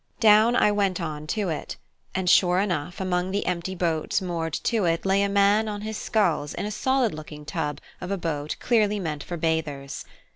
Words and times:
Down 0.19 0.55
I 0.55 0.71
went 0.71 0.99
on 0.99 1.27
to 1.27 1.49
it, 1.49 1.77
and 2.15 2.27
sure 2.27 2.59
enough 2.59 2.99
among 2.99 3.29
the 3.29 3.45
empty 3.45 3.75
boats 3.75 4.19
moored 4.19 4.53
to 4.63 4.85
it 4.85 5.05
lay 5.05 5.21
a 5.21 5.29
man 5.29 5.67
on 5.67 5.81
his 5.81 5.95
sculls 5.95 6.55
in 6.55 6.65
a 6.65 6.71
solid 6.71 7.13
looking 7.13 7.45
tub 7.45 7.79
of 8.01 8.09
a 8.09 8.17
boat 8.17 8.55
clearly 8.59 8.99
meant 8.99 9.23
for 9.23 9.37
bathers. 9.37 10.03